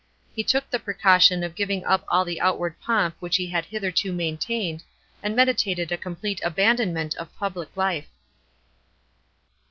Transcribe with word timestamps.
He 0.33 0.43
took 0.43 0.67
the 0.67 0.79
precaution 0.79 1.43
of 1.43 1.53
giving 1.53 1.85
up 1.85 2.03
all 2.07 2.25
the 2.25 2.41
outward 2.41 2.79
pomp 2.79 3.15
which 3.19 3.35
he 3.35 3.45
had 3.45 3.65
hitherto 3.65 4.11
maintained, 4.11 4.81
and 5.21 5.35
meditated 5.35 5.91
a 5.91 5.95
complete 5.97 6.41
abandonment 6.43 7.13
of 7.17 7.35
public 7.35 7.77
life. 7.77 8.07